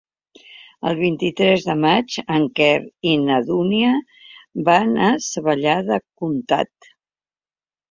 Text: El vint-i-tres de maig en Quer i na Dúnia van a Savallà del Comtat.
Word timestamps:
El 0.91 0.95
vint-i-tres 1.01 1.65
de 1.67 1.75
maig 1.81 2.15
en 2.37 2.47
Quer 2.61 2.71
i 3.11 3.13
na 3.27 3.37
Dúnia 3.51 3.93
van 4.73 4.99
a 5.11 5.13
Savallà 5.29 5.79
del 5.93 6.05
Comtat. 6.25 6.93